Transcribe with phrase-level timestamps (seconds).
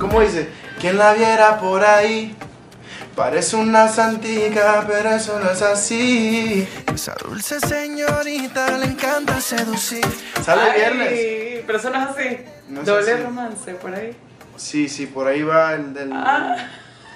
[0.00, 0.48] ¿Cómo dice?
[0.80, 2.34] Quien la viera por ahí.
[3.14, 6.66] Parece una santica, pero eso no es así.
[6.94, 10.04] Esa dulce señorita le encanta seducir.
[10.42, 11.62] Sale Ay, viernes.
[11.66, 12.38] Pero eso no es así.
[12.68, 13.22] No es Doble así.
[13.22, 14.16] romance por ahí.
[14.56, 16.56] Sí, sí, por ahí va el del Ah.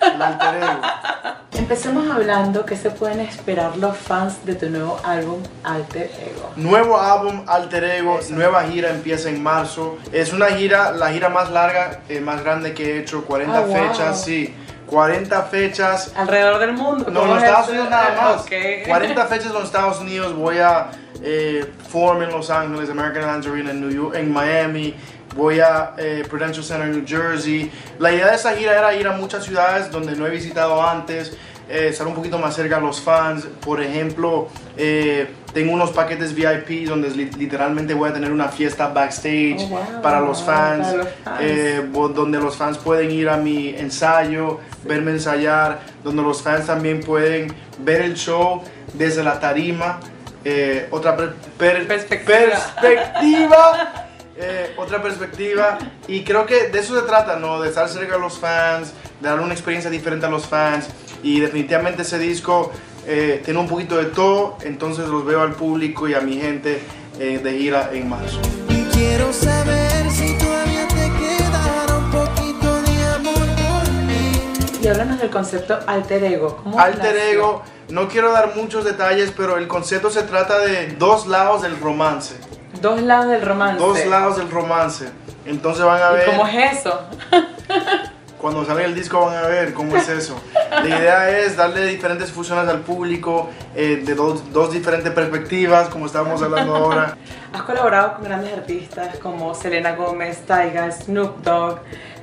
[0.00, 0.80] el alter ego.
[1.58, 6.50] Empecemos hablando qué se pueden esperar los fans de tu nuevo álbum Alter Ego.
[6.56, 9.96] Nuevo álbum Alter Ego, nueva gira empieza en marzo.
[10.12, 13.60] Es una gira, la gira más larga, eh, más grande que he hecho, 40 Ah,
[13.62, 13.74] wow.
[13.74, 14.54] fechas, sí.
[14.86, 16.12] 40 fechas.
[16.14, 17.10] Alrededor del mundo.
[17.10, 17.72] No, en ¿cómo los es Estados eso?
[17.72, 18.42] Unidos nada más.
[18.42, 18.52] Ok.
[18.86, 20.34] 40 fechas en los Estados Unidos.
[20.34, 20.90] Voy a
[21.22, 24.94] eh, Forum en Los Ángeles, American Airlines Arena en, New York, en Miami.
[25.34, 27.70] Voy a eh, Prudential Center en New Jersey.
[27.98, 31.36] La idea de esa gira era ir a muchas ciudades donde no he visitado antes.
[31.68, 33.46] Eh, estar un poquito más cerca a los fans.
[33.60, 38.88] Por ejemplo, eh, tengo unos paquetes VIP donde li- literalmente voy a tener una fiesta
[38.88, 40.02] backstage Oh, wow.
[40.02, 40.86] para los fans.
[40.86, 41.38] Para los fans.
[41.40, 47.00] eh, donde los fans pueden ir a mi ensayo, verme ensayar, donde los fans también
[47.00, 48.62] pueden ver el show
[48.94, 49.98] desde la tarima.
[50.48, 52.36] eh, otra per- per- Perspectiva.
[52.80, 57.60] perspectiva, eh, otra perspectiva y creo que de eso se trata, ¿no?
[57.60, 60.88] De estar cerca de los fans, de dar una experiencia diferente a los fans
[61.22, 62.70] y definitivamente ese disco
[63.06, 66.82] eh, tiene un poquito de todo, entonces los veo al público y a mi gente
[67.18, 68.40] eh, de gira en marzo.
[68.92, 74.42] Quiero saber si todavía te quedará un poquito de amor por mí.
[74.82, 76.56] Y háblanos del concepto Alter Ego.
[76.62, 77.30] ¿Cómo Alter nació?
[77.32, 81.78] Ego, no quiero dar muchos detalles, pero el concepto se trata de dos lados del
[81.78, 82.34] romance.
[82.80, 83.78] Dos lados del romance.
[83.78, 85.08] Dos lados del romance.
[85.44, 87.00] Entonces van a ¿Y ver, cómo es eso?
[88.46, 90.40] cuando salga el disco van a ver cómo es eso.
[90.70, 96.06] La idea es darle diferentes fusiones al público, eh, de dos, dos diferentes perspectivas, como
[96.06, 97.16] estábamos hablando ahora.
[97.52, 101.80] Has colaborado con grandes artistas como Selena Gómez, Tyga, Snoop Dogg,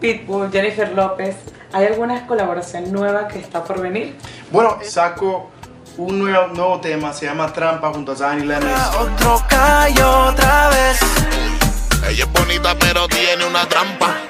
[0.00, 1.36] Pitbull, Jennifer López.
[1.74, 4.16] ¿Hay alguna colaboración nueva que está por venir?
[4.50, 5.50] Bueno, saco
[5.98, 8.96] un nuevo, nuevo tema, se llama Trampa junto a Zion y Lennox.
[8.96, 10.98] Otro callo otra vez.
[12.08, 14.25] Ella es bonita pero tiene una trampa.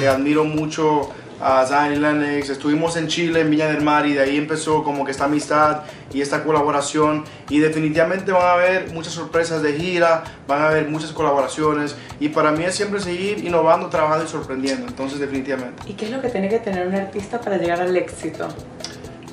[0.00, 1.10] Eh, admiro mucho
[1.42, 2.48] a Zion Lennox.
[2.48, 5.82] Estuvimos en Chile, en Viña del Mar, y de ahí empezó como que esta amistad
[6.12, 7.24] y esta colaboración.
[7.50, 11.96] Y definitivamente van a haber muchas sorpresas de gira, van a haber muchas colaboraciones.
[12.18, 14.86] Y para mí es siempre seguir innovando, trabajando y sorprendiendo.
[14.86, 15.82] Entonces, definitivamente.
[15.86, 18.48] ¿Y qué es lo que tiene que tener un artista para llegar al éxito?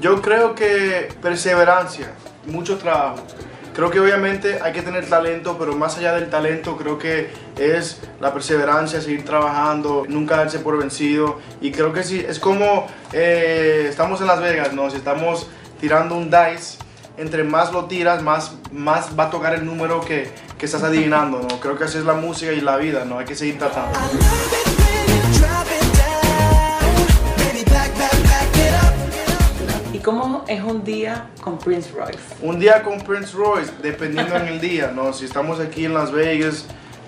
[0.01, 2.11] Yo creo que perseverancia,
[2.45, 3.23] mucho trabajo.
[3.77, 7.29] Creo que obviamente hay que tener talento, pero más allá del talento creo que
[7.59, 11.37] es la perseverancia, seguir trabajando, nunca darse por vencido.
[11.61, 14.89] Y creo que sí, es como eh, estamos en Las Vegas, ¿no?
[14.89, 15.47] Si estamos
[15.79, 16.79] tirando un dice,
[17.17, 21.37] entre más lo tiras, más, más va a tocar el número que, que estás adivinando,
[21.47, 21.59] ¿no?
[21.59, 23.19] Creo que así es la música y la vida, ¿no?
[23.19, 23.99] Hay que seguir tratando.
[30.07, 32.17] Cómo es un día con Prince Royce?
[32.41, 35.11] Un día con Prince Royce, dependiendo en el día, ¿no?
[35.11, 36.65] Si estamos aquí en Las Vegas,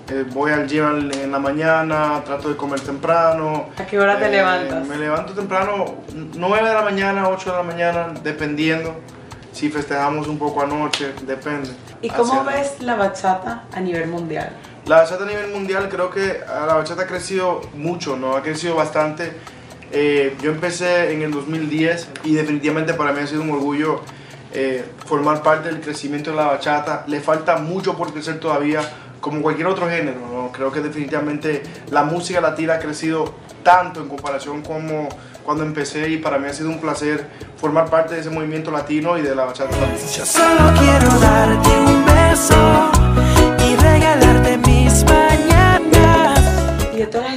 [0.09, 3.69] eh, voy al gym en la mañana, trato de comer temprano.
[3.77, 4.85] ¿A qué hora te Eh, levantas?
[4.85, 5.85] Me levanto temprano,
[6.35, 8.93] 9 de la mañana, 8 de la mañana, dependiendo.
[9.53, 11.69] Si festejamos un poco anoche, depende.
[12.01, 14.49] ¿Y cómo Hacia- ves la bachata a nivel mundial?
[14.87, 18.35] La bachata a nivel mundial creo que ah, la bachata ha crecido mucho, ¿no?
[18.35, 19.31] Ha crecido bastante.
[19.91, 24.01] Eh, yo empecé en el 2010 y definitivamente para mí ha sido un orgullo
[24.53, 27.05] eh, formar parte del crecimiento de la bachata.
[27.07, 28.81] Le falta mucho por crecer todavía,
[29.21, 30.51] como cualquier otro género.
[30.53, 33.33] Creo que definitivamente la música latina ha crecido
[33.63, 35.09] tanto en comparación como
[35.43, 37.27] cuando empecé y para mí ha sido un placer
[37.57, 39.75] formar parte de ese movimiento latino y de la bachata
[40.23, 42.98] solo quiero darte un beso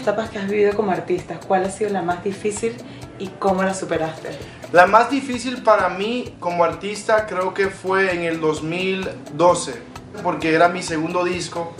[0.03, 2.75] etapas que has vivido como artista, ¿cuál ha sido la más difícil
[3.19, 4.31] y cómo la superaste?
[4.73, 9.75] La más difícil para mí como artista creo que fue en el 2012,
[10.23, 11.73] porque era mi segundo disco.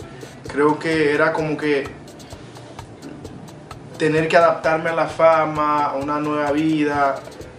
[0.47, 1.87] Creo que era como que
[3.97, 7.15] tener que adaptarme a la fama, a una nueva vida,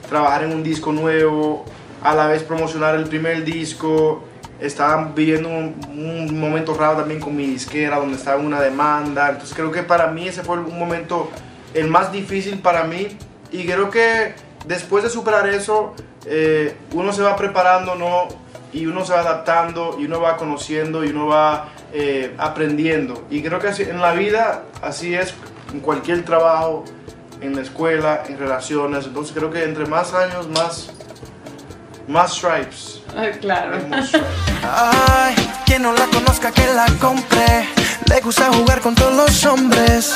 [0.09, 1.65] trabajar en un disco nuevo,
[2.03, 4.25] a la vez promocionar el primer disco.
[4.65, 9.31] Estaba viviendo un, un momento raro también con mi disquera, donde estaba una demanda.
[9.31, 11.31] Entonces creo que para mí ese fue un momento
[11.75, 13.17] el más difícil para mí.
[13.51, 14.35] Y creo que
[14.67, 15.95] después de superar eso,
[16.27, 18.29] eh, uno se va preparando, ¿no?
[18.73, 23.25] Y uno se va adaptando, y uno va conociendo, y uno va eh, aprendiendo.
[23.31, 25.35] Y creo que así, en la vida así es,
[25.73, 26.85] en cualquier trabajo,
[27.41, 29.07] en la escuela, en relaciones.
[29.07, 30.91] Entonces creo que entre más años, más,
[32.09, 33.03] más stripes.
[33.41, 33.79] Claro.
[33.89, 34.54] Más stripes.
[34.73, 35.35] Ay,
[35.67, 37.69] quien no la conozca que la compre.
[38.07, 40.14] Le gusta jugar con todos los hombres.